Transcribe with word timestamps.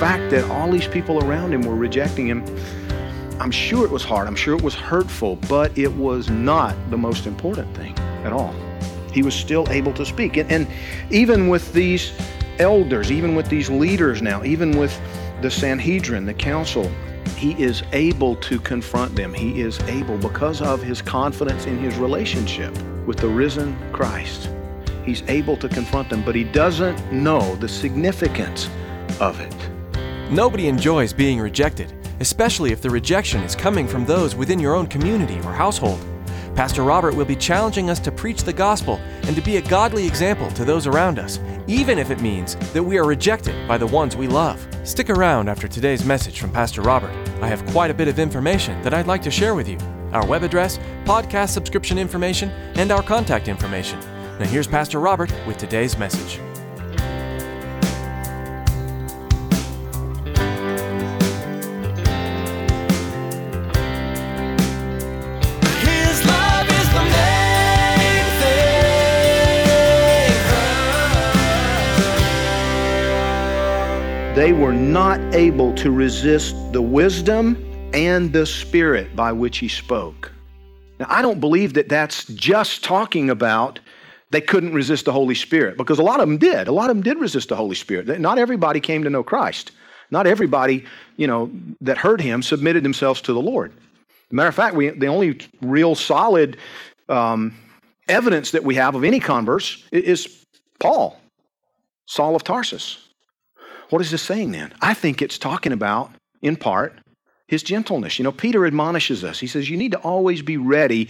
Fact 0.00 0.30
that 0.30 0.50
all 0.50 0.70
these 0.70 0.88
people 0.88 1.22
around 1.22 1.52
him 1.52 1.60
were 1.60 1.74
rejecting 1.74 2.26
him, 2.26 2.42
I'm 3.38 3.50
sure 3.50 3.84
it 3.84 3.90
was 3.90 4.02
hard. 4.02 4.26
I'm 4.26 4.34
sure 4.34 4.56
it 4.56 4.62
was 4.62 4.74
hurtful, 4.74 5.36
but 5.46 5.76
it 5.76 5.92
was 5.92 6.30
not 6.30 6.74
the 6.88 6.96
most 6.96 7.26
important 7.26 7.76
thing 7.76 7.92
at 8.24 8.32
all. 8.32 8.54
He 9.12 9.22
was 9.22 9.34
still 9.34 9.68
able 9.68 9.92
to 9.92 10.06
speak. 10.06 10.38
And, 10.38 10.50
and 10.50 10.66
even 11.10 11.48
with 11.48 11.74
these 11.74 12.14
elders, 12.58 13.12
even 13.12 13.34
with 13.34 13.50
these 13.50 13.68
leaders 13.68 14.22
now, 14.22 14.42
even 14.42 14.78
with 14.78 14.98
the 15.42 15.50
Sanhedrin, 15.50 16.24
the 16.24 16.32
council, 16.32 16.90
he 17.36 17.52
is 17.62 17.82
able 17.92 18.36
to 18.36 18.58
confront 18.58 19.14
them. 19.14 19.34
He 19.34 19.60
is 19.60 19.80
able, 19.80 20.16
because 20.16 20.62
of 20.62 20.82
his 20.82 21.02
confidence 21.02 21.66
in 21.66 21.76
his 21.76 21.98
relationship 21.98 22.72
with 23.04 23.18
the 23.18 23.28
risen 23.28 23.76
Christ, 23.92 24.48
he's 25.04 25.22
able 25.28 25.58
to 25.58 25.68
confront 25.68 26.08
them, 26.08 26.22
but 26.24 26.34
he 26.34 26.44
doesn't 26.44 27.12
know 27.12 27.54
the 27.56 27.68
significance 27.68 28.70
of 29.20 29.40
it. 29.40 29.70
Nobody 30.30 30.68
enjoys 30.68 31.12
being 31.12 31.40
rejected, 31.40 31.92
especially 32.20 32.70
if 32.70 32.80
the 32.80 32.88
rejection 32.88 33.42
is 33.42 33.56
coming 33.56 33.88
from 33.88 34.06
those 34.06 34.36
within 34.36 34.60
your 34.60 34.76
own 34.76 34.86
community 34.86 35.38
or 35.40 35.52
household. 35.52 35.98
Pastor 36.54 36.84
Robert 36.84 37.16
will 37.16 37.24
be 37.24 37.34
challenging 37.34 37.90
us 37.90 37.98
to 37.98 38.12
preach 38.12 38.44
the 38.44 38.52
gospel 38.52 39.00
and 39.24 39.34
to 39.34 39.42
be 39.42 39.56
a 39.56 39.62
godly 39.62 40.06
example 40.06 40.48
to 40.52 40.64
those 40.64 40.86
around 40.86 41.18
us, 41.18 41.40
even 41.66 41.98
if 41.98 42.12
it 42.12 42.20
means 42.20 42.54
that 42.72 42.82
we 42.82 42.96
are 42.96 43.04
rejected 43.04 43.66
by 43.66 43.76
the 43.76 43.86
ones 43.88 44.14
we 44.14 44.28
love. 44.28 44.64
Stick 44.84 45.10
around 45.10 45.48
after 45.48 45.66
today's 45.66 46.04
message 46.04 46.38
from 46.38 46.52
Pastor 46.52 46.80
Robert. 46.80 47.10
I 47.42 47.48
have 47.48 47.66
quite 47.66 47.90
a 47.90 47.94
bit 47.94 48.06
of 48.06 48.20
information 48.20 48.80
that 48.82 48.94
I'd 48.94 49.08
like 49.08 49.22
to 49.22 49.32
share 49.32 49.56
with 49.56 49.68
you 49.68 49.78
our 50.12 50.24
web 50.26 50.44
address, 50.44 50.78
podcast 51.04 51.48
subscription 51.48 51.98
information, 51.98 52.50
and 52.76 52.92
our 52.92 53.02
contact 53.02 53.48
information. 53.48 53.98
Now, 54.38 54.46
here's 54.46 54.68
Pastor 54.68 55.00
Robert 55.00 55.32
with 55.44 55.56
today's 55.56 55.98
message. 55.98 56.40
They 74.34 74.52
were 74.52 74.72
not 74.72 75.18
able 75.34 75.74
to 75.74 75.90
resist 75.90 76.54
the 76.72 76.80
wisdom 76.80 77.56
and 77.92 78.32
the 78.32 78.46
spirit 78.46 79.14
by 79.16 79.32
which 79.32 79.58
he 79.58 79.66
spoke. 79.66 80.30
Now, 81.00 81.06
I 81.08 81.20
don't 81.20 81.40
believe 81.40 81.74
that 81.74 81.88
that's 81.88 82.24
just 82.26 82.84
talking 82.84 83.28
about 83.28 83.80
they 84.30 84.40
couldn't 84.40 84.72
resist 84.72 85.04
the 85.04 85.12
Holy 85.12 85.34
Spirit 85.34 85.76
because 85.76 85.98
a 85.98 86.04
lot 86.04 86.20
of 86.20 86.28
them 86.28 86.38
did. 86.38 86.68
A 86.68 86.72
lot 86.72 86.90
of 86.90 86.96
them 86.96 87.02
did 87.02 87.18
resist 87.18 87.48
the 87.48 87.56
Holy 87.56 87.74
Spirit. 87.74 88.20
Not 88.20 88.38
everybody 88.38 88.78
came 88.78 89.02
to 89.02 89.10
know 89.10 89.24
Christ. 89.24 89.72
Not 90.12 90.28
everybody, 90.28 90.84
you 91.16 91.26
know, 91.26 91.50
that 91.80 91.98
heard 91.98 92.20
him 92.20 92.42
submitted 92.42 92.84
themselves 92.84 93.20
to 93.22 93.32
the 93.32 93.40
Lord. 93.40 93.72
Matter 94.30 94.48
of 94.48 94.54
fact, 94.54 94.76
we, 94.76 94.90
the 94.90 95.08
only 95.08 95.40
real 95.60 95.96
solid 95.96 96.56
um, 97.08 97.52
evidence 98.08 98.52
that 98.52 98.62
we 98.62 98.76
have 98.76 98.94
of 98.94 99.02
any 99.02 99.18
converse 99.18 99.82
is 99.90 100.44
Paul, 100.78 101.20
Saul 102.06 102.36
of 102.36 102.44
Tarsus. 102.44 103.09
What 103.90 104.00
is 104.00 104.10
this 104.10 104.22
saying 104.22 104.52
then? 104.52 104.72
I 104.80 104.94
think 104.94 105.20
it's 105.20 105.38
talking 105.38 105.72
about, 105.72 106.12
in 106.42 106.56
part, 106.56 106.98
his 107.48 107.62
gentleness. 107.62 108.18
You 108.18 108.22
know, 108.22 108.32
Peter 108.32 108.64
admonishes 108.64 109.24
us. 109.24 109.40
He 109.40 109.46
says, 109.46 109.68
You 109.68 109.76
need 109.76 109.92
to 109.92 109.98
always 109.98 110.42
be 110.42 110.56
ready 110.56 111.08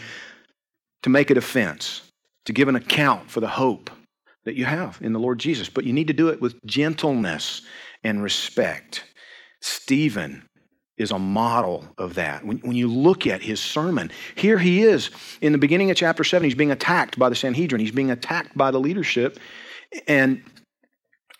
to 1.02 1.10
make 1.10 1.30
a 1.30 1.34
defense, 1.34 2.02
to 2.46 2.52
give 2.52 2.68
an 2.68 2.76
account 2.76 3.30
for 3.30 3.40
the 3.40 3.48
hope 3.48 3.90
that 4.44 4.54
you 4.54 4.64
have 4.64 4.98
in 5.02 5.12
the 5.12 5.18
Lord 5.18 5.38
Jesus, 5.38 5.68
but 5.68 5.84
you 5.84 5.92
need 5.92 6.06
to 6.06 6.12
do 6.12 6.28
it 6.28 6.40
with 6.40 6.64
gentleness 6.64 7.62
and 8.02 8.22
respect. 8.22 9.04
Stephen 9.60 10.42
is 10.96 11.10
a 11.10 11.18
model 11.18 11.84
of 11.98 12.14
that. 12.14 12.44
When, 12.44 12.58
when 12.58 12.76
you 12.76 12.88
look 12.88 13.26
at 13.26 13.42
his 13.42 13.60
sermon, 13.60 14.10
here 14.34 14.58
he 14.58 14.82
is 14.82 15.10
in 15.40 15.52
the 15.52 15.58
beginning 15.58 15.90
of 15.90 15.96
chapter 15.96 16.24
7, 16.24 16.44
he's 16.44 16.54
being 16.54 16.70
attacked 16.70 17.18
by 17.18 17.28
the 17.28 17.34
Sanhedrin, 17.34 17.80
he's 17.80 17.90
being 17.90 18.10
attacked 18.10 18.56
by 18.56 18.70
the 18.70 18.80
leadership. 18.80 19.38
And 20.06 20.42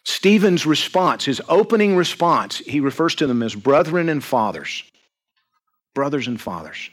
Stephen's 0.05 0.67
response, 0.67 1.25
his 1.25 1.43
opening 1.49 1.97
response, 1.97 2.59
he 2.59 2.81
refers 2.81 3.15
to 3.17 3.27
them 3.27 3.43
as 3.43 3.55
brethren 3.55 4.09
and 4.09 4.25
fathers. 4.25 4.85
Brothers 5.95 6.27
and 6.27 6.41
fathers. 6.41 6.91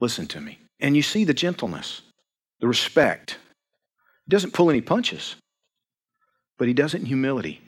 Listen 0.00 0.26
to 0.28 0.40
me. 0.40 0.58
And 0.80 0.96
you 0.96 1.02
see 1.02 1.24
the 1.24 1.34
gentleness, 1.34 2.02
the 2.60 2.68
respect. 2.68 3.38
He 4.24 4.30
doesn't 4.30 4.54
pull 4.54 4.70
any 4.70 4.80
punches, 4.80 5.36
but 6.58 6.68
he 6.68 6.74
does 6.74 6.94
it 6.94 7.00
in 7.00 7.06
humility. 7.06 7.60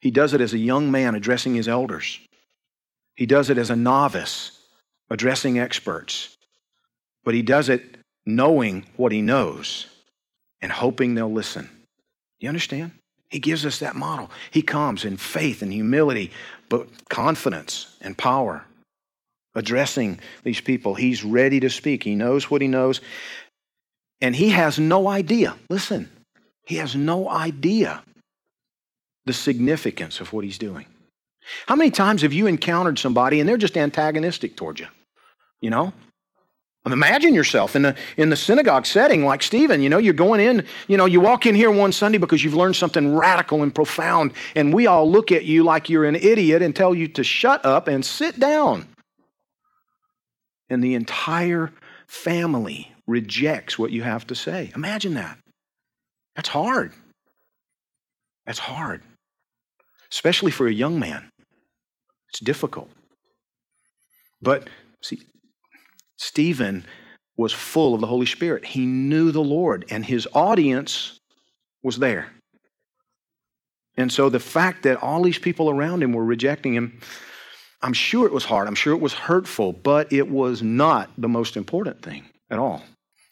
He 0.00 0.10
does 0.10 0.32
it 0.32 0.40
as 0.40 0.54
a 0.54 0.58
young 0.58 0.90
man 0.90 1.14
addressing 1.14 1.54
his 1.54 1.68
elders. 1.68 2.18
He 3.14 3.26
does 3.26 3.50
it 3.50 3.58
as 3.58 3.70
a 3.70 3.76
novice 3.76 4.52
addressing 5.10 5.58
experts. 5.58 6.36
But 7.24 7.34
he 7.34 7.42
does 7.42 7.68
it 7.68 7.96
knowing 8.24 8.86
what 8.96 9.12
he 9.12 9.22
knows 9.22 9.86
and 10.60 10.72
hoping 10.72 11.14
they'll 11.14 11.32
listen. 11.32 11.68
You 12.38 12.48
understand? 12.48 12.92
He 13.30 13.38
gives 13.38 13.66
us 13.66 13.80
that 13.80 13.96
model. 13.96 14.30
He 14.50 14.62
comes 14.62 15.04
in 15.04 15.16
faith 15.16 15.62
and 15.62 15.72
humility, 15.72 16.30
but 16.68 16.88
confidence 17.08 17.96
and 18.00 18.16
power, 18.16 18.64
addressing 19.54 20.20
these 20.44 20.60
people. 20.60 20.94
He's 20.94 21.24
ready 21.24 21.60
to 21.60 21.70
speak. 21.70 22.02
He 22.02 22.14
knows 22.14 22.50
what 22.50 22.62
he 22.62 22.68
knows. 22.68 23.00
And 24.20 24.34
he 24.34 24.50
has 24.50 24.78
no 24.78 25.08
idea. 25.08 25.56
Listen, 25.68 26.10
he 26.64 26.76
has 26.76 26.94
no 26.94 27.28
idea 27.28 28.02
the 29.24 29.32
significance 29.32 30.20
of 30.20 30.32
what 30.32 30.44
he's 30.44 30.58
doing. 30.58 30.86
How 31.66 31.76
many 31.76 31.90
times 31.90 32.22
have 32.22 32.32
you 32.32 32.46
encountered 32.46 32.98
somebody 32.98 33.40
and 33.40 33.48
they're 33.48 33.56
just 33.56 33.76
antagonistic 33.76 34.56
towards 34.56 34.80
you? 34.80 34.86
You 35.60 35.70
know? 35.70 35.92
Imagine 36.92 37.34
yourself 37.34 37.74
in 37.74 37.82
the, 37.82 37.96
in 38.16 38.30
the 38.30 38.36
synagogue 38.36 38.86
setting 38.86 39.24
like 39.24 39.42
Stephen. 39.42 39.82
You 39.82 39.88
know, 39.88 39.98
you're 39.98 40.14
going 40.14 40.40
in, 40.40 40.64
you 40.86 40.96
know, 40.96 41.06
you 41.06 41.20
walk 41.20 41.44
in 41.44 41.54
here 41.54 41.70
one 41.70 41.92
Sunday 41.92 42.18
because 42.18 42.44
you've 42.44 42.54
learned 42.54 42.76
something 42.76 43.14
radical 43.14 43.62
and 43.62 43.74
profound, 43.74 44.32
and 44.54 44.72
we 44.72 44.86
all 44.86 45.10
look 45.10 45.32
at 45.32 45.44
you 45.44 45.64
like 45.64 45.88
you're 45.90 46.04
an 46.04 46.14
idiot 46.14 46.62
and 46.62 46.74
tell 46.76 46.94
you 46.94 47.08
to 47.08 47.24
shut 47.24 47.64
up 47.64 47.88
and 47.88 48.04
sit 48.04 48.38
down. 48.38 48.86
And 50.70 50.82
the 50.82 50.94
entire 50.94 51.72
family 52.06 52.92
rejects 53.06 53.78
what 53.78 53.92
you 53.92 54.02
have 54.02 54.26
to 54.28 54.34
say. 54.34 54.70
Imagine 54.74 55.14
that. 55.14 55.38
That's 56.34 56.48
hard. 56.48 56.92
That's 58.46 58.58
hard, 58.60 59.02
especially 60.12 60.52
for 60.52 60.68
a 60.68 60.72
young 60.72 61.00
man. 61.00 61.28
It's 62.30 62.38
difficult. 62.38 62.90
But 64.40 64.68
see, 65.02 65.20
Stephen 66.16 66.84
was 67.36 67.52
full 67.52 67.94
of 67.94 68.00
the 68.00 68.06
Holy 68.06 68.26
Spirit. 68.26 68.64
He 68.64 68.86
knew 68.86 69.30
the 69.30 69.42
Lord, 69.42 69.84
and 69.90 70.04
his 70.04 70.26
audience 70.32 71.20
was 71.82 71.98
there. 71.98 72.32
And 73.96 74.12
so 74.12 74.28
the 74.28 74.40
fact 74.40 74.82
that 74.82 75.02
all 75.02 75.22
these 75.22 75.38
people 75.38 75.70
around 75.70 76.02
him 76.02 76.12
were 76.12 76.24
rejecting 76.24 76.74
him, 76.74 77.00
I'm 77.82 77.92
sure 77.92 78.26
it 78.26 78.32
was 78.32 78.44
hard. 78.44 78.68
I'm 78.68 78.74
sure 78.74 78.94
it 78.94 79.00
was 79.00 79.12
hurtful, 79.12 79.72
but 79.72 80.12
it 80.12 80.28
was 80.28 80.62
not 80.62 81.10
the 81.18 81.28
most 81.28 81.56
important 81.56 82.02
thing 82.02 82.24
at 82.50 82.58
all. 82.58 82.82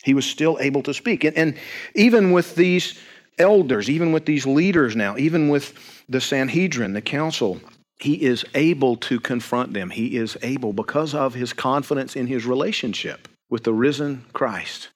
He 0.02 0.14
was 0.14 0.26
still 0.26 0.58
able 0.60 0.82
to 0.82 0.94
speak. 0.94 1.24
And, 1.24 1.36
and 1.36 1.58
even 1.94 2.32
with 2.32 2.54
these 2.54 2.98
elders, 3.38 3.90
even 3.90 4.12
with 4.12 4.26
these 4.26 4.46
leaders 4.46 4.94
now, 4.94 5.16
even 5.16 5.48
with 5.48 5.74
the 6.08 6.20
Sanhedrin, 6.20 6.92
the 6.92 7.00
council, 7.00 7.60
he 8.04 8.22
is 8.22 8.44
able 8.54 8.96
to 8.96 9.18
confront 9.18 9.72
them. 9.72 9.88
He 9.88 10.16
is 10.18 10.36
able, 10.42 10.74
because 10.74 11.14
of 11.14 11.32
his 11.32 11.54
confidence 11.54 12.14
in 12.14 12.26
his 12.26 12.44
relationship 12.44 13.28
with 13.48 13.64
the 13.64 13.72
risen 13.72 14.26
Christ, 14.34 14.90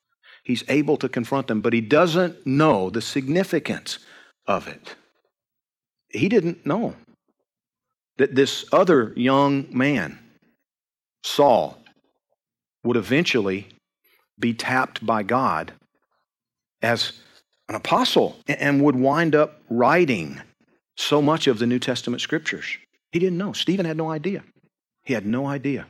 he's 0.45 0.63
able 0.69 0.99
to 0.99 1.09
confront 1.09 1.47
them, 1.47 1.63
but 1.63 1.73
he 1.73 1.81
doesn't 1.81 2.47
know 2.47 2.91
the 2.91 3.01
significance 3.01 3.99
of 4.47 4.69
it. 4.69 4.95
he 6.11 6.29
didn't 6.29 6.67
know 6.67 6.97
that 8.19 8.35
this 8.35 8.67
other 8.73 9.15
young 9.17 9.67
man, 9.71 10.19
Saul, 11.23 11.79
would 12.85 12.99
eventually 12.99 13.69
be 14.39 14.53
tapped 14.53 15.05
by 15.05 15.23
God 15.23 15.73
as 16.83 17.15
an 17.71 17.75
apostle 17.75 18.37
and 18.47 18.83
would 18.83 18.97
wind 18.97 19.35
up 19.35 19.63
writing 19.71 20.43
so 20.95 21.23
much 21.23 21.47
of 21.47 21.59
the 21.59 21.67
New 21.67 21.79
Testament 21.79 22.21
scriptures. 22.21 22.77
He 23.13 23.19
didn't 23.19 23.39
know. 23.39 23.53
Stephen 23.53 23.87
had 23.87 23.97
no 23.97 24.11
idea. 24.11 24.45
He 25.05 25.15
had 25.15 25.27
no 25.27 25.47
idea. 25.47 25.87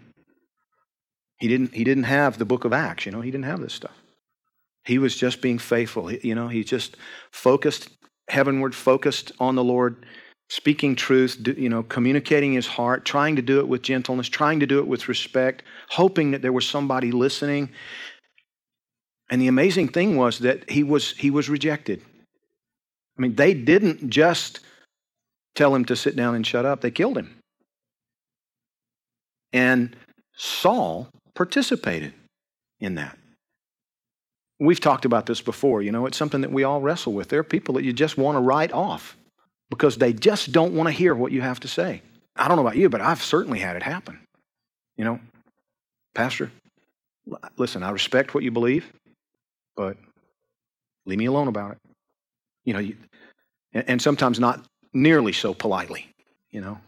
He 1.39 1.49
didn't, 1.49 1.75
he 1.75 1.85
didn't 1.85 2.05
have 2.05 2.39
the 2.39 2.45
book 2.45 2.65
of 2.65 2.73
Acts, 2.73 3.07
you 3.07 3.13
know, 3.13 3.21
he 3.21 3.31
didn't 3.31 3.45
have 3.45 3.61
this 3.61 3.73
stuff. 3.73 3.95
He 4.85 4.99
was 4.99 5.17
just 5.17 5.41
being 5.41 5.59
faithful. 5.59 6.09
He, 6.09 6.29
you 6.29 6.35
know, 6.35 6.49
he 6.49 6.65
just 6.65 6.97
focused 7.31 7.91
heavenward, 8.29 8.75
focused 8.75 9.33
on 9.39 9.55
the 9.55 9.65
Lord, 9.65 10.05
speaking 10.49 10.97
truth, 10.97 11.47
you 11.57 11.69
know, 11.69 11.83
communicating 11.83 12.53
his 12.53 12.67
heart, 12.67 13.05
trying 13.05 13.37
to 13.37 13.43
do 13.43 13.61
it 13.61 13.69
with 13.69 13.83
gentleness, 13.83 14.29
trying 14.29 14.61
to 14.61 14.67
do 14.67 14.79
it 14.79 14.87
with 14.87 15.09
respect, 15.09 15.63
hoping 15.91 16.31
that 16.33 16.43
there 16.43 16.53
was 16.53 16.67
somebody 16.67 17.13
listening. 17.13 17.71
And 19.31 19.41
the 19.41 19.49
amazing 19.49 19.89
thing 19.89 20.17
was 20.17 20.39
that 20.41 20.69
he 20.71 20.83
was, 20.83 21.13
he 21.13 21.31
was 21.31 21.49
rejected. 21.49 22.03
I 23.17 23.23
mean, 23.23 23.35
they 23.35 23.53
didn't 23.53 24.09
just 24.11 24.61
tell 25.59 25.75
him 25.75 25.85
to 25.87 25.97
sit 25.97 26.15
down 26.15 26.37
and 26.37 26.47
shut 26.47 26.65
up, 26.65 26.81
they 26.81 26.91
killed 26.91 27.19
him. 27.19 27.37
And 29.53 29.97
Saul 30.37 31.09
participated 31.35 32.15
in 32.79 32.95
that. 32.95 33.19
We've 34.61 34.81
talked 34.81 35.05
about 35.05 35.27
this 35.27 35.41
before. 35.41 35.83
You 35.83 35.91
know, 35.91 36.07
it's 36.07 36.17
something 36.17 36.43
that 36.43 36.53
we 36.53 36.63
all 36.63 36.81
wrestle 36.81 37.13
with. 37.13 37.29
There 37.29 37.41
are 37.41 37.45
people 37.45 37.75
that 37.75 37.85
you 37.85 37.93
just 37.93 38.17
want 38.17 38.37
to 38.37 38.41
write 38.41 38.73
off 38.73 39.17
because 39.69 39.97
they 39.97 40.13
just 40.13 40.53
don't 40.53 40.75
want 40.75 40.89
to 40.89 40.93
hear 40.93 41.15
what 41.15 41.33
you 41.33 41.41
have 41.43 41.61
to 41.61 41.69
say. 41.69 42.03
I 42.37 42.47
don't 42.47 42.57
know 42.57 42.63
about 42.63 42.77
you, 42.77 42.89
but 42.89 43.01
I've 43.01 43.23
certainly 43.23 43.59
had 43.59 43.77
it 43.77 43.83
happen. 43.83 44.21
You 44.97 45.05
know, 45.05 45.21
Pastor, 46.15 46.53
listen, 47.57 47.83
I 47.83 47.91
respect 47.91 48.35
what 48.35 48.45
you 48.45 48.51
believe, 48.51 48.93
but 49.77 49.97
leave 51.05 51.19
me 51.19 51.27
alone 51.27 51.49
about 51.49 51.73
it. 51.73 51.79
You 52.65 52.73
know, 52.75 52.81
you, 52.81 52.97
and 53.73 54.01
sometimes 54.01 54.39
not 54.39 54.65
nearly 54.93 55.33
so 55.33 55.55
politely, 55.55 56.09
you 56.51 56.61
know. 56.61 56.79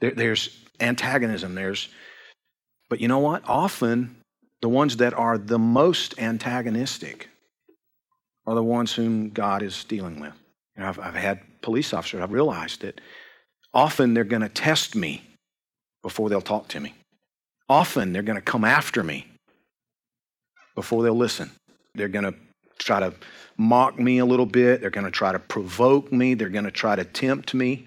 There, 0.00 0.12
there's 0.12 0.58
antagonism, 0.80 1.54
there's, 1.54 1.88
but 2.88 3.00
you 3.00 3.08
know 3.08 3.18
what? 3.18 3.42
Often 3.46 4.16
the 4.62 4.68
ones 4.68 4.96
that 4.98 5.14
are 5.14 5.38
the 5.38 5.58
most 5.58 6.18
antagonistic 6.18 7.28
are 8.46 8.54
the 8.54 8.62
ones 8.62 8.94
whom 8.94 9.30
God 9.30 9.62
is 9.62 9.84
dealing 9.84 10.20
with. 10.20 10.32
You 10.76 10.82
know, 10.82 10.88
I've, 10.88 10.98
I've 10.98 11.14
had 11.14 11.40
police 11.62 11.92
officers, 11.92 12.20
I've 12.20 12.32
realized 12.32 12.82
that 12.82 13.00
often 13.72 14.14
they're 14.14 14.24
going 14.24 14.42
to 14.42 14.48
test 14.48 14.96
me 14.96 15.22
before 16.02 16.28
they'll 16.28 16.40
talk 16.40 16.68
to 16.68 16.80
me. 16.80 16.94
Often 17.68 18.12
they're 18.12 18.22
going 18.22 18.38
to 18.38 18.42
come 18.42 18.64
after 18.64 19.02
me 19.02 19.26
before 20.74 21.02
they'll 21.02 21.14
listen. 21.14 21.50
They're 21.94 22.08
going 22.08 22.24
to 22.24 22.34
try 22.84 23.00
to 23.00 23.14
mock 23.56 23.98
me 23.98 24.18
a 24.18 24.24
little 24.24 24.46
bit. 24.46 24.80
They're 24.80 24.90
going 24.90 25.04
to 25.04 25.10
try 25.10 25.32
to 25.32 25.38
provoke 25.38 26.10
me. 26.12 26.34
They're 26.34 26.48
going 26.48 26.64
to 26.64 26.70
try 26.70 26.96
to 26.96 27.04
tempt 27.04 27.54
me. 27.54 27.86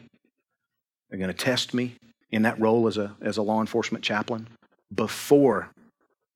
They're 1.10 1.19
going 1.19 1.31
to 1.31 1.38
test 1.38 1.74
me 1.74 1.95
in 2.31 2.44
that 2.44 2.60
role 2.60 2.88
as 2.88 2.98
a, 2.98 3.16
as 3.22 3.38
a 3.38 3.42
law 3.42 3.60
enforcement 3.62 4.04
chaplain 4.04 4.48
before 4.94 5.69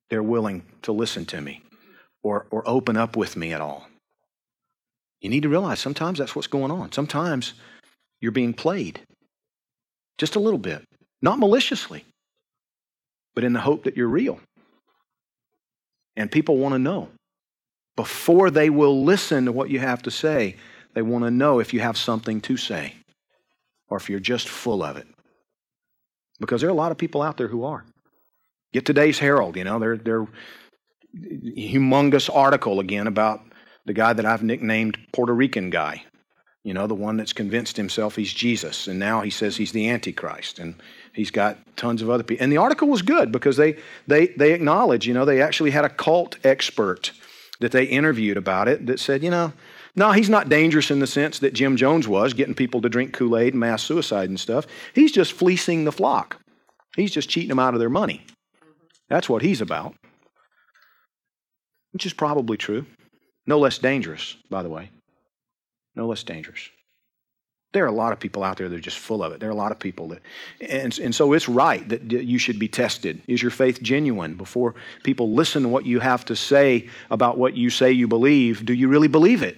they're 0.10 0.24
willing 0.24 0.64
to 0.84 0.92
listen 0.92 1.26
to 1.26 1.42
me 1.42 1.62
or, 2.24 2.46
or 2.52 2.68
open 2.68 2.98
up 2.98 3.16
with 3.16 3.36
me 3.36 3.54
at 3.54 3.62
all. 3.62 3.88
You 5.22 5.30
need 5.30 5.44
to 5.44 5.50
realize 5.50 5.80
sometimes 5.80 6.20
that's 6.20 6.36
what's 6.36 6.48
going 6.48 6.72
on. 6.72 6.92
Sometimes 6.92 7.54
you're 8.22 8.32
being 8.32 8.54
played 8.54 9.02
just 10.18 10.36
a 10.36 10.40
little 10.40 10.60
bit, 10.60 10.84
not 11.22 11.40
maliciously, 11.40 12.06
but 13.36 13.44
in 13.44 13.54
the 13.54 13.60
hope 13.60 13.84
that 13.84 13.98
you're 13.98 14.08
real. 14.08 14.40
And 16.16 16.32
people 16.32 16.58
want 16.58 16.74
to 16.74 16.80
know. 16.80 17.10
Before 17.98 18.50
they 18.50 18.70
will 18.70 19.04
listen 19.04 19.46
to 19.46 19.52
what 19.52 19.70
you 19.70 19.80
have 19.80 20.02
to 20.04 20.12
say, 20.12 20.56
they 20.94 21.02
want 21.02 21.26
to 21.26 21.32
know 21.32 21.60
if 21.60 21.74
you 21.74 21.82
have 21.82 21.98
something 21.98 22.40
to 22.42 22.56
say 22.56 22.94
or 23.90 23.98
if 23.98 24.10
you're 24.10 24.20
just 24.20 24.48
full 24.48 24.84
of 24.84 24.96
it. 24.96 25.08
Because 26.40 26.62
there 26.62 26.70
are 26.70 26.74
a 26.74 26.76
lot 26.76 26.92
of 26.92 26.98
people 26.98 27.22
out 27.22 27.38
there 27.38 27.48
who 27.48 27.66
are. 27.66 27.84
Get 28.72 28.86
today's 28.86 29.20
Herald, 29.20 29.58
you 29.58 29.64
know, 29.64 29.80
they're, 29.80 29.98
their 29.98 30.28
humongous 31.16 32.34
article 32.34 32.80
again 32.80 33.08
about 33.08 33.42
the 33.86 33.94
guy 33.94 34.14
that 34.14 34.26
I've 34.26 34.44
nicknamed 34.44 34.98
Puerto 35.14 35.34
Rican 35.34 35.70
guy. 35.70 36.04
You 36.64 36.74
know, 36.74 36.86
the 36.86 36.96
one 36.96 37.16
that's 37.18 37.34
convinced 37.34 37.78
himself 37.78 38.18
he's 38.18 38.34
Jesus, 38.34 38.88
and 38.88 39.00
now 39.00 39.22
he 39.22 39.30
says 39.30 39.56
he's 39.56 39.72
the 39.72 39.90
Antichrist, 39.90 40.60
and 40.60 40.76
he's 41.14 41.32
got 41.32 41.58
tons 41.78 42.02
of 42.02 42.10
other 42.10 42.24
people. 42.24 42.44
And 42.44 42.52
the 42.52 42.58
article 42.58 42.90
was 42.90 43.02
good 43.02 43.32
because 43.32 43.56
they 43.56 43.78
they 44.06 44.28
they 44.28 44.52
acknowledge, 44.52 45.08
you 45.08 45.14
know, 45.14 45.24
they 45.24 45.42
actually 45.42 45.72
had 45.72 45.86
a 45.86 45.90
cult 45.90 46.36
expert 46.44 47.14
that 47.60 47.72
they 47.72 47.86
interviewed 47.86 48.38
about 48.38 48.68
it 48.68 48.86
that 48.86 49.00
said, 49.00 49.24
you 49.24 49.30
know, 49.30 49.54
no, 49.96 50.12
he's 50.12 50.30
not 50.30 50.50
dangerous 50.50 50.92
in 50.92 51.00
the 51.00 51.08
sense 51.08 51.40
that 51.40 51.54
Jim 51.54 51.76
Jones 51.76 52.08
was, 52.08 52.34
getting 52.34 52.54
people 52.54 52.82
to 52.82 52.90
drink 52.90 53.14
Kool 53.14 53.38
Aid 53.38 53.54
and 53.54 53.60
mass 53.60 53.82
suicide 53.82 54.30
and 54.30 54.40
stuff. 54.40 54.68
He's 54.94 55.12
just 55.12 55.34
fleecing 55.34 55.86
the 55.86 55.92
flock. 55.92 56.40
He's 56.96 57.12
just 57.12 57.30
cheating 57.30 57.50
them 57.50 57.60
out 57.60 57.74
of 57.74 57.80
their 57.80 57.90
money. 57.90 58.26
That's 59.10 59.30
what 59.30 59.42
he's 59.42 59.62
about, 59.62 59.96
which 61.94 62.06
is 62.06 62.14
probably 62.14 62.58
true. 62.58 62.86
No 63.48 63.58
less 63.58 63.78
dangerous, 63.78 64.36
by 64.50 64.62
the 64.62 64.70
way. 64.70 64.92
No 65.96 66.08
less 66.08 66.24
dangerous. 66.24 66.70
There 67.74 67.84
are 67.84 67.88
a 67.88 67.92
lot 67.92 68.14
of 68.14 68.20
people 68.20 68.44
out 68.44 68.58
there 68.58 68.70
that 68.70 68.76
are 68.76 68.80
just 68.80 68.98
full 68.98 69.22
of 69.22 69.34
it. 69.34 69.40
There 69.40 69.50
are 69.50 69.52
a 69.52 69.56
lot 69.56 69.72
of 69.72 69.80
people 69.80 70.08
that, 70.10 70.22
and, 70.62 70.98
and 71.00 71.14
so 71.14 71.34
it's 71.34 71.50
right 71.50 71.88
that 71.90 72.12
you 72.12 72.38
should 72.38 72.60
be 72.60 72.68
tested. 72.68 73.22
Is 73.28 73.42
your 73.42 73.52
faith 73.52 73.82
genuine? 73.82 74.36
Before 74.36 74.76
people 75.04 75.34
listen 75.34 75.64
to 75.64 75.70
what 75.70 75.86
you 75.86 76.00
have 76.00 76.24
to 76.26 76.36
say 76.36 76.90
about 77.12 77.38
what 77.38 77.56
you 77.56 77.70
say 77.70 77.92
you 77.92 78.08
believe, 78.08 78.66
do 78.66 78.74
you 78.74 78.88
really 78.88 79.10
believe 79.10 79.44
it? 79.44 79.58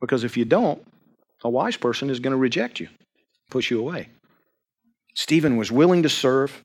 Because 0.00 0.24
if 0.24 0.36
you 0.36 0.44
don't, 0.44 0.86
a 1.42 1.48
wise 1.48 1.76
person 1.76 2.10
is 2.10 2.20
going 2.20 2.32
to 2.32 2.36
reject 2.36 2.80
you, 2.80 2.88
push 3.50 3.70
you 3.70 3.80
away. 3.80 4.08
Stephen 5.14 5.56
was 5.56 5.72
willing 5.72 6.02
to 6.02 6.08
serve, 6.08 6.62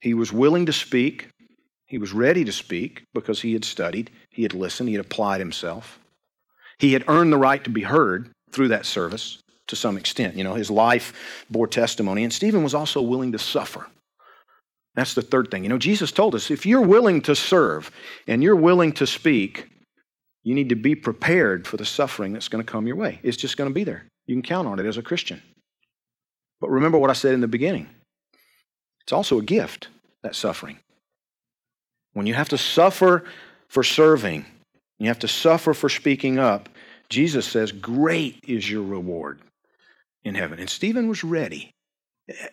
he 0.00 0.14
was 0.14 0.32
willing 0.32 0.66
to 0.66 0.72
speak. 0.72 1.28
He 1.86 1.96
was 1.96 2.12
ready 2.12 2.44
to 2.44 2.52
speak 2.52 3.04
because 3.14 3.40
he 3.40 3.54
had 3.54 3.64
studied, 3.64 4.10
he 4.30 4.42
had 4.42 4.52
listened, 4.52 4.90
he 4.90 4.94
had 4.94 5.04
applied 5.04 5.40
himself. 5.40 5.98
He 6.78 6.92
had 6.92 7.08
earned 7.08 7.32
the 7.32 7.38
right 7.38 7.64
to 7.64 7.70
be 7.70 7.80
heard 7.80 8.30
through 8.52 8.68
that 8.68 8.86
service 8.86 9.38
to 9.68 9.76
some 9.76 9.96
extent. 9.96 10.36
You 10.36 10.44
know, 10.44 10.54
his 10.54 10.70
life 10.70 11.44
bore 11.50 11.66
testimony. 11.66 12.24
And 12.24 12.32
Stephen 12.32 12.62
was 12.62 12.74
also 12.74 13.00
willing 13.00 13.32
to 13.32 13.38
suffer. 13.38 13.86
That's 14.94 15.14
the 15.14 15.22
third 15.22 15.50
thing. 15.50 15.62
You 15.62 15.68
know, 15.68 15.78
Jesus 15.78 16.10
told 16.10 16.34
us 16.34 16.50
if 16.50 16.66
you're 16.66 16.80
willing 16.80 17.20
to 17.22 17.36
serve 17.36 17.90
and 18.26 18.42
you're 18.42 18.56
willing 18.56 18.92
to 18.94 19.06
speak, 19.06 19.68
you 20.42 20.54
need 20.54 20.70
to 20.70 20.74
be 20.74 20.94
prepared 20.94 21.66
for 21.66 21.76
the 21.76 21.84
suffering 21.84 22.32
that's 22.32 22.48
going 22.48 22.64
to 22.64 22.70
come 22.70 22.86
your 22.86 22.96
way. 22.96 23.20
It's 23.22 23.36
just 23.36 23.56
going 23.56 23.70
to 23.70 23.74
be 23.74 23.84
there. 23.84 24.06
You 24.26 24.34
can 24.34 24.42
count 24.42 24.66
on 24.66 24.80
it 24.80 24.86
as 24.86 24.96
a 24.96 25.02
Christian. 25.02 25.42
But 26.60 26.70
remember 26.70 26.98
what 26.98 27.10
I 27.10 27.14
said 27.14 27.34
in 27.34 27.40
the 27.40 27.48
beginning 27.48 27.88
it's 29.02 29.12
also 29.12 29.38
a 29.38 29.42
gift, 29.42 29.88
that 30.22 30.34
suffering. 30.34 30.78
When 32.12 32.26
you 32.26 32.34
have 32.34 32.48
to 32.50 32.58
suffer 32.58 33.24
for 33.68 33.82
serving, 33.82 34.44
you 34.98 35.08
have 35.08 35.20
to 35.20 35.28
suffer 35.28 35.72
for 35.72 35.88
speaking 35.88 36.38
up, 36.38 36.68
Jesus 37.10 37.46
says, 37.46 37.72
Great 37.72 38.44
is 38.46 38.70
your 38.70 38.82
reward 38.82 39.40
in 40.24 40.34
heaven. 40.34 40.58
And 40.58 40.68
Stephen 40.68 41.08
was 41.08 41.24
ready. 41.24 41.72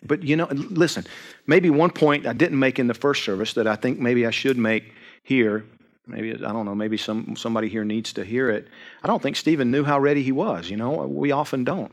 But 0.02 0.22
you 0.22 0.36
know, 0.36 0.46
listen, 0.50 1.04
maybe 1.46 1.68
one 1.68 1.90
point 1.90 2.26
I 2.26 2.32
didn't 2.32 2.58
make 2.58 2.78
in 2.78 2.86
the 2.86 2.94
first 2.94 3.24
service 3.24 3.52
that 3.54 3.66
I 3.66 3.76
think 3.76 3.98
maybe 3.98 4.26
I 4.26 4.30
should 4.30 4.56
make 4.56 4.92
here. 5.22 5.64
Maybe, 6.06 6.32
I 6.32 6.52
don't 6.52 6.64
know, 6.64 6.74
maybe 6.74 6.96
some, 6.96 7.36
somebody 7.36 7.68
here 7.68 7.84
needs 7.84 8.12
to 8.14 8.24
hear 8.24 8.48
it. 8.48 8.68
I 9.02 9.08
don't 9.08 9.20
think 9.20 9.36
Stephen 9.36 9.70
knew 9.70 9.84
how 9.84 9.98
ready 9.98 10.22
he 10.22 10.32
was. 10.32 10.70
You 10.70 10.76
know, 10.76 11.06
we 11.06 11.32
often 11.32 11.64
don't. 11.64 11.92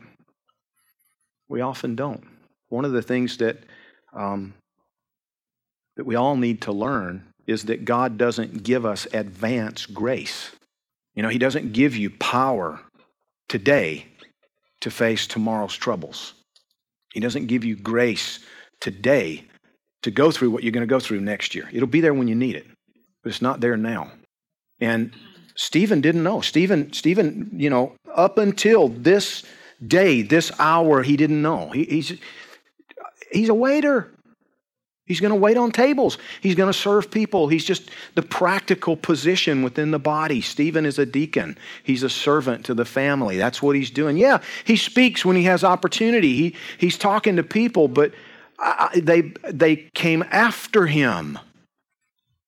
We 1.48 1.60
often 1.60 1.94
don't. 1.96 2.24
One 2.68 2.84
of 2.84 2.92
the 2.92 3.02
things 3.02 3.36
that 3.38 3.58
um, 4.14 4.54
that 5.96 6.06
we 6.06 6.14
all 6.14 6.36
need 6.36 6.62
to 6.62 6.72
learn 6.72 7.24
is 7.46 7.64
that 7.64 7.84
God 7.84 8.16
doesn't 8.16 8.62
give 8.62 8.86
us 8.86 9.06
advance 9.12 9.86
grace. 9.86 10.52
You 11.14 11.22
know, 11.22 11.28
He 11.28 11.38
doesn't 11.38 11.72
give 11.72 11.96
you 11.96 12.10
power 12.10 12.80
today 13.48 14.06
to 14.80 14.90
face 14.90 15.26
tomorrow's 15.26 15.76
troubles. 15.76 16.34
He 17.12 17.20
doesn't 17.20 17.46
give 17.46 17.64
you 17.64 17.76
grace 17.76 18.40
today 18.80 19.44
to 20.02 20.10
go 20.10 20.30
through 20.30 20.50
what 20.50 20.62
you're 20.62 20.72
going 20.72 20.86
to 20.86 20.86
go 20.86 21.00
through 21.00 21.20
next 21.20 21.54
year. 21.54 21.68
It'll 21.72 21.88
be 21.88 22.00
there 22.00 22.12
when 22.12 22.28
you 22.28 22.34
need 22.34 22.56
it, 22.56 22.66
but 23.22 23.30
it's 23.30 23.40
not 23.40 23.60
there 23.60 23.76
now. 23.76 24.12
And 24.80 25.12
Stephen 25.54 26.00
didn't 26.00 26.22
know. 26.22 26.40
Stephen, 26.40 26.92
Stephen, 26.92 27.50
you 27.54 27.70
know, 27.70 27.94
up 28.14 28.38
until 28.38 28.88
this 28.88 29.44
day, 29.86 30.22
this 30.22 30.52
hour, 30.58 31.02
he 31.02 31.16
didn't 31.16 31.40
know. 31.40 31.70
He, 31.70 31.84
he's, 31.84 32.18
he's 33.32 33.48
a 33.48 33.54
waiter. 33.54 34.13
He's 35.06 35.20
going 35.20 35.32
to 35.32 35.36
wait 35.36 35.58
on 35.58 35.70
tables. 35.70 36.16
He's 36.40 36.54
going 36.54 36.72
to 36.72 36.78
serve 36.78 37.10
people. 37.10 37.48
He's 37.48 37.64
just 37.64 37.90
the 38.14 38.22
practical 38.22 38.96
position 38.96 39.62
within 39.62 39.90
the 39.90 39.98
body. 39.98 40.40
Stephen 40.40 40.86
is 40.86 40.98
a 40.98 41.04
deacon. 41.04 41.58
He's 41.82 42.02
a 42.02 42.08
servant 42.08 42.64
to 42.66 42.74
the 42.74 42.86
family. 42.86 43.36
That's 43.36 43.60
what 43.60 43.76
he's 43.76 43.90
doing. 43.90 44.16
Yeah, 44.16 44.40
he 44.64 44.76
speaks 44.76 45.24
when 45.24 45.36
he 45.36 45.44
has 45.44 45.62
opportunity. 45.62 46.34
He, 46.36 46.56
he's 46.78 46.96
talking 46.96 47.36
to 47.36 47.42
people, 47.42 47.86
but 47.88 48.14
I, 48.58 48.98
they, 49.02 49.32
they 49.50 49.76
came 49.94 50.24
after 50.30 50.86
him. 50.86 51.38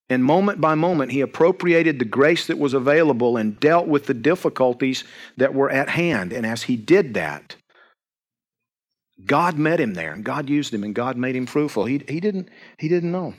And 0.08 0.24
moment 0.24 0.60
by 0.60 0.76
moment, 0.76 1.12
he 1.12 1.20
appropriated 1.20 1.98
the 1.98 2.04
grace 2.04 2.46
that 2.46 2.58
was 2.58 2.74
available 2.74 3.36
and 3.36 3.58
dealt 3.58 3.88
with 3.88 4.06
the 4.06 4.14
difficulties 4.14 5.04
that 5.36 5.52
were 5.52 5.68
at 5.68 5.90
hand. 5.90 6.32
And 6.32 6.46
as 6.46 6.62
he 6.62 6.76
did 6.76 7.14
that, 7.14 7.56
God 9.24 9.58
met 9.58 9.80
him 9.80 9.94
there, 9.94 10.12
and 10.12 10.24
God 10.24 10.50
used 10.50 10.74
him, 10.74 10.84
and 10.84 10.94
God 10.94 11.16
made 11.16 11.34
him 11.34 11.46
fruitful. 11.46 11.86
He, 11.86 12.02
he, 12.08 12.20
didn't, 12.20 12.48
he 12.78 12.88
didn't 12.88 13.12
know. 13.12 13.34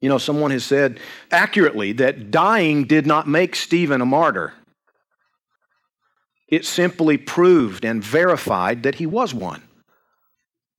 You 0.00 0.08
know, 0.08 0.18
someone 0.18 0.50
has 0.50 0.64
said 0.64 0.98
accurately 1.30 1.92
that 1.92 2.30
dying 2.32 2.84
did 2.84 3.06
not 3.06 3.28
make 3.28 3.54
Stephen 3.54 4.00
a 4.00 4.06
martyr. 4.06 4.52
It 6.48 6.66
simply 6.66 7.16
proved 7.16 7.84
and 7.84 8.02
verified 8.02 8.82
that 8.82 8.96
he 8.96 9.06
was 9.06 9.32
one. 9.32 9.62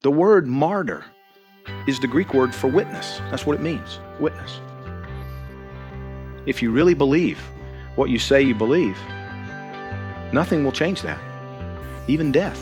The 0.02 0.12
word 0.12 0.46
martyr 0.46 1.06
is 1.88 2.02
the 2.02 2.08
Greek 2.08 2.34
word 2.34 2.54
for 2.54 2.68
witness. 2.68 3.20
That's 3.32 3.46
what 3.46 3.56
it 3.56 3.62
means 3.62 4.00
witness. 4.20 4.60
If 6.46 6.62
you 6.62 6.72
really 6.72 6.94
believe 6.94 7.40
what 7.96 8.10
you 8.10 8.20
say 8.20 8.42
you 8.42 8.54
believe, 8.54 8.98
nothing 10.34 10.66
will 10.66 10.74
change 10.74 11.02
that, 11.04 11.20
even 12.10 12.34
death. 12.34 12.62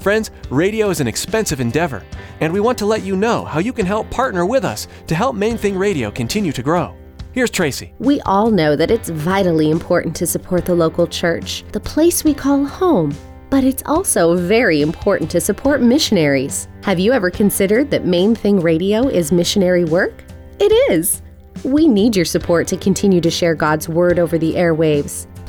Friends, 0.00 0.30
radio 0.48 0.88
is 0.88 1.00
an 1.00 1.06
expensive 1.06 1.60
endeavor, 1.60 2.02
and 2.40 2.50
we 2.50 2.60
want 2.60 2.78
to 2.78 2.86
let 2.86 3.02
you 3.02 3.16
know 3.16 3.44
how 3.44 3.60
you 3.60 3.70
can 3.70 3.84
help 3.84 4.10
partner 4.10 4.46
with 4.46 4.64
us 4.64 4.88
to 5.06 5.14
help 5.14 5.36
Main 5.36 5.58
Thing 5.58 5.76
Radio 5.76 6.10
continue 6.10 6.52
to 6.52 6.62
grow. 6.62 6.96
Here's 7.32 7.50
Tracy. 7.50 7.92
We 7.98 8.22
all 8.22 8.50
know 8.50 8.76
that 8.76 8.90
it's 8.90 9.10
vitally 9.10 9.70
important 9.70 10.16
to 10.16 10.26
support 10.26 10.64
the 10.64 10.74
local 10.74 11.06
church, 11.06 11.64
the 11.72 11.80
place 11.80 12.24
we 12.24 12.32
call 12.32 12.64
home. 12.64 13.14
But 13.50 13.62
it's 13.62 13.82
also 13.84 14.36
very 14.36 14.80
important 14.80 15.30
to 15.32 15.40
support 15.40 15.82
missionaries. 15.82 16.66
Have 16.82 16.98
you 16.98 17.12
ever 17.12 17.30
considered 17.30 17.90
that 17.90 18.06
Main 18.06 18.34
Thing 18.34 18.58
Radio 18.58 19.06
is 19.06 19.32
missionary 19.32 19.84
work? 19.84 20.24
It 20.58 20.72
is. 20.90 21.20
We 21.62 21.86
need 21.86 22.16
your 22.16 22.24
support 22.24 22.66
to 22.68 22.78
continue 22.78 23.20
to 23.20 23.30
share 23.30 23.54
God's 23.54 23.86
Word 23.86 24.18
over 24.18 24.38
the 24.38 24.54
airwaves. 24.54 25.26